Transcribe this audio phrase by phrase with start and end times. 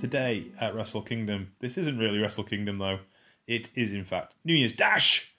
[0.00, 1.52] today at Wrestle Kingdom.
[1.60, 3.00] This isn't really Wrestle Kingdom though.
[3.46, 5.34] It is in fact New Year's Dash,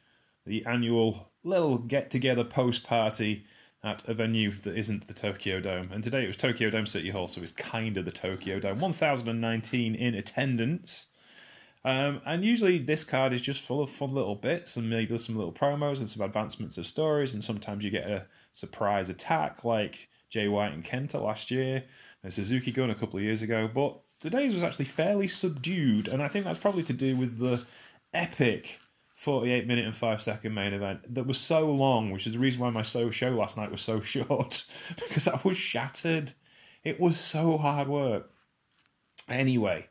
[0.45, 3.45] the annual little get together post party
[3.83, 5.89] at a venue that isn't the Tokyo Dome.
[5.91, 8.79] And today it was Tokyo Dome City Hall, so it's kind of the Tokyo Dome.
[8.79, 11.07] 1,019 in attendance.
[11.83, 15.35] Um, and usually this card is just full of fun little bits and maybe some
[15.35, 17.33] little promos and some advancements of stories.
[17.33, 21.83] And sometimes you get a surprise attack like Jay White and Kenta last year
[22.23, 23.67] and Suzuki Gun a couple of years ago.
[23.73, 26.07] But today's was actually fairly subdued.
[26.07, 27.65] And I think that's probably to do with the
[28.13, 28.79] epic
[29.15, 32.61] 48 minute and 5 second main event that was so long, which is the reason
[32.61, 36.33] why my so show last night was so short, because I was shattered.
[36.83, 38.31] It was so hard work.
[39.29, 39.87] Anyway,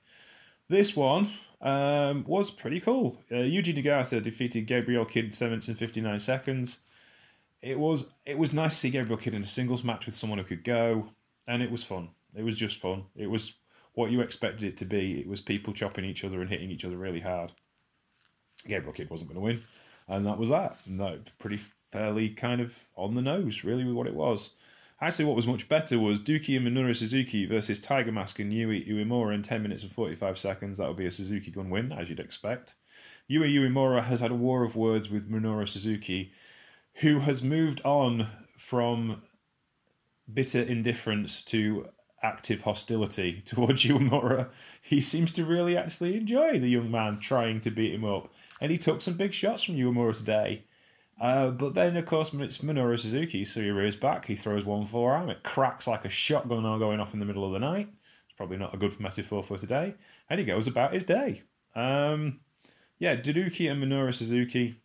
[0.68, 3.22] this one um, was pretty cool.
[3.30, 6.80] Uh, Yuji Nagata defeated Gabriel Kidd 7 in 59 seconds.
[7.62, 10.38] It was it was nice to see Gabriel Kidd in a singles match with someone
[10.38, 11.10] who could go,
[11.46, 12.08] and it was fun.
[12.34, 13.04] It was just fun.
[13.14, 13.52] It was
[13.94, 15.20] what you expected it to be.
[15.20, 17.52] It was people chopping each other and hitting each other really hard.
[18.66, 19.62] Gabriel Kidd wasn't going to win,
[20.08, 20.78] and that was that.
[20.86, 21.60] That pretty
[21.92, 24.50] fairly kind of on the nose, really, with what it was.
[25.00, 28.84] Actually, what was much better was Douki and Minoru Suzuki versus Tiger Mask and Yui
[28.84, 30.76] Uemura in 10 minutes and 45 seconds.
[30.76, 32.74] That would be a Suzuki gun win, as you'd expect.
[33.26, 36.32] Yui Uemura has had a war of words with Minoru Suzuki,
[36.96, 38.26] who has moved on
[38.58, 39.22] from
[40.32, 41.88] bitter indifference to
[42.22, 44.48] active hostility towards Uemura.
[44.82, 48.70] He seems to really actually enjoy the young man trying to beat him up and
[48.70, 50.64] he took some big shots from Uemura today.
[51.20, 54.86] Uh, but then, of course, it's Minoru Suzuki, so he rears back, he throws one
[54.86, 57.88] forearm, it cracks like a shotgun going off in the middle of the night.
[58.24, 59.94] It's probably not a good metaphor for today.
[60.30, 61.42] And he goes about his day.
[61.74, 62.40] Um,
[62.98, 64.76] yeah, Douki and Minoru Suzuki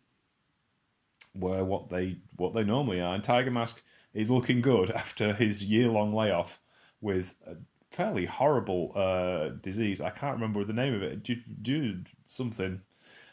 [1.34, 3.82] were what they what they normally are, and Tiger Mask
[4.14, 6.60] is looking good after his year long layoff
[7.06, 7.54] with a
[7.94, 10.00] fairly horrible uh, disease.
[10.00, 11.22] I can't remember the name of it.
[11.62, 12.80] Do, something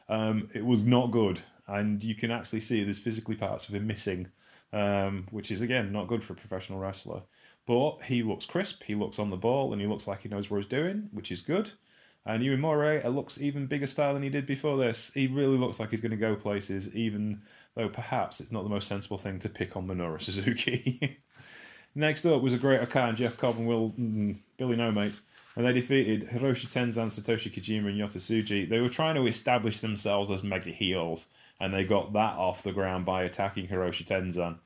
[0.07, 3.87] um, it was not good, and you can actually see there's physically parts of him
[3.87, 4.27] missing,
[4.71, 7.21] um, which is again not good for a professional wrestler.
[7.65, 10.49] But he looks crisp, he looks on the ball, and he looks like he knows
[10.49, 11.71] what he's doing, which is good.
[12.25, 15.11] And Uemura looks even bigger style than he did before this.
[15.13, 17.41] He really looks like he's going to go places, even
[17.75, 21.17] though perhaps it's not the most sensible thing to pick on Minoru Suzuki.
[21.95, 25.21] Next up was a great O-Khan, Jeff Cobb and Will mm, Billy No Mates
[25.55, 28.67] and they defeated Hiroshi Tenzan, Satoshi Kojima, and Yota Tsuji.
[28.67, 31.27] They were trying to establish themselves as mega heels,
[31.59, 34.57] and they got that off the ground by attacking Hiroshi Tenzan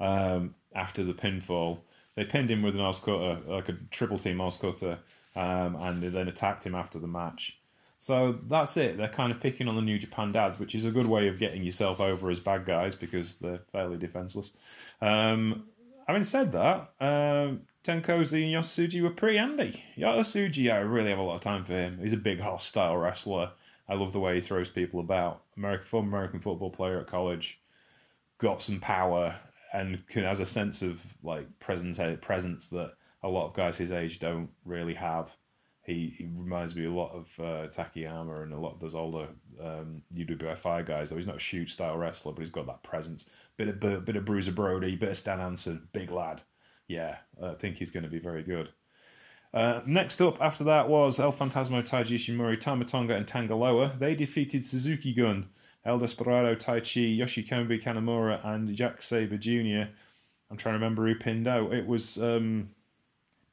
[0.00, 1.78] um, after the pinfall.
[2.14, 4.98] They pinned him with an Oscutter, like a triple team Oscutter,
[5.36, 7.58] um, and then attacked him after the match.
[7.98, 8.96] So that's it.
[8.96, 11.38] They're kind of picking on the New Japan dads, which is a good way of
[11.38, 14.50] getting yourself over as bad guys because they're fairly defenseless.
[15.00, 15.64] Um,
[16.06, 19.84] having said that, um, Tenkozy and Yosuji were pretty handy.
[19.96, 21.98] Yosuji, I really have a lot of time for him.
[22.02, 23.50] He's a big, hostile wrestler.
[23.88, 25.42] I love the way he throws people about.
[25.56, 27.60] American, former American football player at college,
[28.38, 29.36] got some power
[29.72, 33.92] and can, has a sense of like presence presence that a lot of guys his
[33.92, 35.30] age don't really have.
[35.84, 39.28] He, he reminds me a lot of uh, Takayama and a lot of those older
[39.60, 41.10] um, UWFI guys.
[41.10, 43.28] Though he's not a shoot style wrestler, but he's got that presence.
[43.56, 46.42] Bit of bit, bit of Bruiser Brody, bit of Stan Hansen, big lad
[46.88, 48.68] yeah, I think he's going to be very good.
[49.52, 53.94] Uh, next up after that was El Phantasmo, Taiji Ishimori, Tama Tonga, and Tanga Loa.
[53.98, 55.48] They defeated Suzuki Gun,
[55.84, 59.90] El Desperado, Taichi, Yoshinobu Kanemaru, and Zack Sabre Jr.
[60.50, 61.72] I'm trying to remember who pinned out.
[61.72, 62.70] It was um,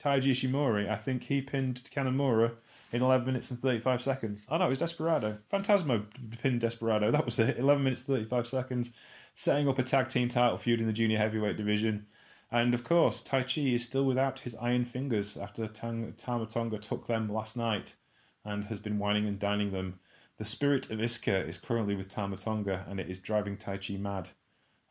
[0.01, 0.89] Taiji Ishimori.
[0.89, 2.51] I think he pinned Kanemaru
[2.91, 4.47] in 11 minutes and 35 seconds.
[4.49, 5.37] Oh no, it was Desperado.
[5.51, 6.05] Phantasmo
[6.41, 7.11] pinned Desperado.
[7.11, 7.57] That was it.
[7.57, 8.93] 11 minutes 35 seconds.
[9.35, 12.05] Setting up a tag team title feud in the junior heavyweight division.
[12.51, 17.07] And of course, Taichi is still without his iron fingers after Tang- Tama Tonga took
[17.07, 17.95] them last night
[18.43, 19.99] and has been whining and dining them.
[20.37, 24.29] The spirit of Iizuka is currently with Tama Tonga and it is driving Taichi mad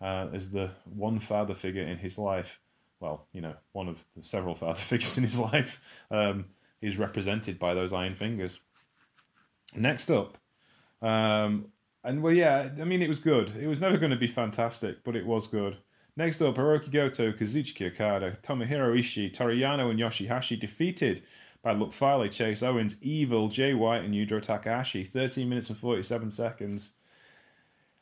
[0.00, 2.61] uh, as the one father figure in his life.
[3.00, 5.81] Well, you know, one of the several father figures in his life
[6.11, 6.47] um,
[6.81, 8.58] is represented by those iron fingers.
[9.75, 10.37] Next up,
[11.02, 11.67] um,
[12.02, 13.55] and well, yeah, I mean, it was good.
[13.56, 15.76] It was never going to be fantastic, but it was good.
[16.17, 21.23] Next up, Hiroki Goto, Kazuchika Okada, Tomohiro Ishii, Toru Yano, and Yoshihashi defeated
[21.62, 25.05] by Luck Fale, Chase Owens, Evil, Jay White, and Yujiro Takahashi.
[25.05, 26.94] 13 minutes and 47 seconds.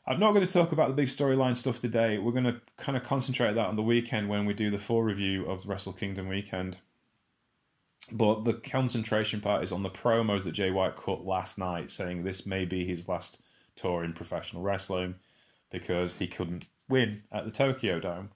[0.09, 2.17] I'm not going to talk about the big storyline stuff today.
[2.17, 5.03] We're going to kind of concentrate that on the weekend when we do the full
[5.03, 6.77] review of Wrestle Kingdom weekend.
[8.11, 12.23] But the concentration part is on the promos that Jay White cut last night, saying
[12.23, 13.43] this may be his last
[13.75, 15.13] tour in professional wrestling
[15.69, 18.31] because he couldn't win at the Tokyo Dome,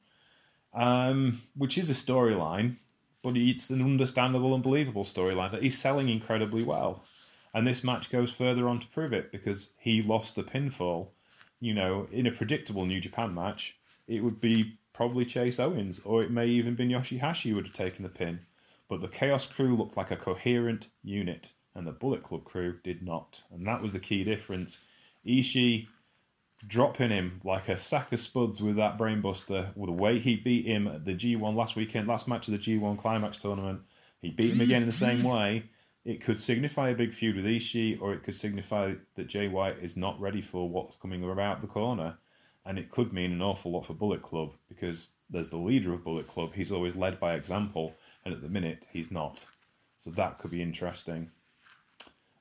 [0.76, 2.76] um, which is a storyline.
[3.24, 7.04] but it's an understandable and believable storyline that he's selling incredibly well.
[7.52, 11.08] And this match goes further on to prove it because he lost the pinfall.
[11.64, 16.22] You know, in a predictable New Japan match, it would be probably Chase Owens, or
[16.22, 18.42] it may even been Yoshihashi who would have taken the pin.
[18.90, 23.02] But the Chaos crew looked like a coherent unit, and the Bullet Club crew did
[23.02, 23.44] not.
[23.50, 24.84] And that was the key difference.
[25.26, 25.88] Ishii
[26.68, 30.66] dropping him like a sack of spuds with that brainbuster, with the way he beat
[30.66, 33.80] him at the G1 last weekend, last match of the G1 Climax tournament.
[34.22, 35.64] He beat him again in the same way.
[36.06, 39.78] It could signify a big feud with Ishii, or it could signify that Jay White
[39.82, 42.18] is not ready for what's coming around the corner.
[42.66, 46.04] And it could mean an awful lot for Bullet Club because there's the leader of
[46.04, 46.54] Bullet Club.
[46.54, 47.94] He's always led by example,
[48.26, 49.46] and at the minute, he's not.
[49.98, 51.32] So that could be interesting.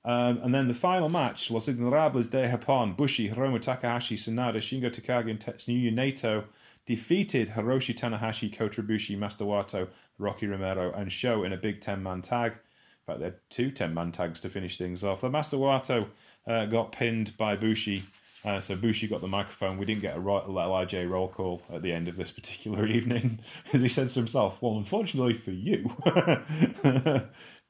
[0.04, 2.96] Um, and then the final match was in the Ingobernables de Japón.
[2.96, 6.44] Bushi, Hiromu Takahashi, Sanada, Shingo Takagi, and Tetsuya Naito
[6.86, 9.88] defeated Hiroshi Tanahashi, Kota Ibushi, Master Wato,
[10.18, 12.54] Rocky Romero, and Sho in a big 10 man tag.
[13.02, 15.20] In fact, they had two 10 man tags to finish things off.
[15.20, 16.06] The Master Wato
[16.46, 18.04] uh, got pinned by Bushi
[18.44, 19.78] uh, so Bushi got the microphone.
[19.78, 23.38] We didn't get a LIJ roll call at the end of this particular evening,
[23.72, 25.90] as he said to himself, "Well, unfortunately for you,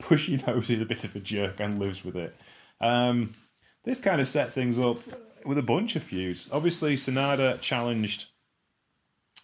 [0.08, 2.34] Bushi knows he's a bit of a jerk and lives with it."
[2.80, 3.32] Um,
[3.84, 4.98] this kind of set things up
[5.44, 6.48] with a bunch of feuds.
[6.50, 8.26] Obviously, Sanada challenged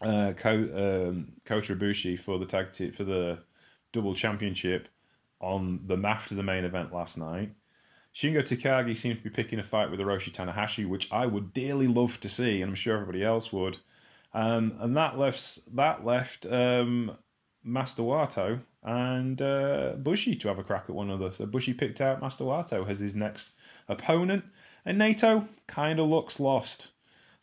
[0.01, 3.41] uh, Ko, um, Kota Ibushi for the tag t- for the
[3.93, 4.89] double championship
[5.41, 7.53] on the after the main event last night.
[8.15, 11.87] Shingo Takagi seems to be picking a fight with Hiroshi Tanahashi, which I would dearly
[11.87, 13.79] love to see, and I'm sure everybody else would.
[14.35, 17.17] Um, and that left that left um,
[17.63, 21.31] Master Wato and uh, Bushi to have a crack at one another.
[21.31, 23.53] So Bushi picked out Master Wato as his next
[23.89, 24.45] opponent,
[24.85, 26.91] and Naito kind of looks lost.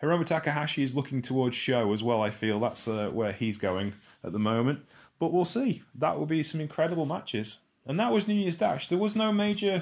[0.01, 2.21] Hiromu Takahashi is looking towards Sho as well.
[2.21, 3.93] I feel that's uh, where he's going
[4.23, 4.79] at the moment,
[5.19, 5.83] but we'll see.
[5.95, 7.59] That will be some incredible matches.
[7.85, 8.87] And that was New Year's Dash.
[8.87, 9.81] There was no major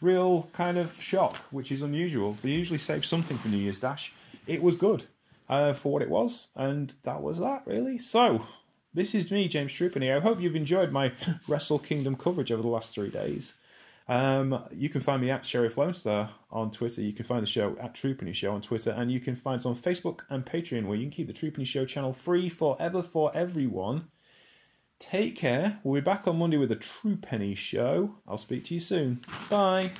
[0.00, 2.36] real kind of shock, which is unusual.
[2.42, 4.12] They usually save something for New Year's Dash.
[4.46, 5.04] It was good
[5.48, 7.98] uh, for what it was, and that was that, really.
[7.98, 8.46] So,
[8.94, 10.14] this is me, James Trupany.
[10.14, 11.12] I hope you've enjoyed my
[11.48, 13.54] Wrestle Kingdom coverage over the last three days.
[14.08, 17.02] Um, you can find me at Sheriff Lone Star on Twitter.
[17.02, 19.66] You can find the show at Troopany Show on Twitter, and you can find us
[19.66, 23.30] on Facebook and Patreon, where you can keep the Troopany Show channel free forever for
[23.34, 24.08] everyone.
[24.98, 25.78] Take care.
[25.84, 28.16] We'll be back on Monday with a True Penny show.
[28.26, 29.24] I'll speak to you soon.
[29.48, 29.90] Bye.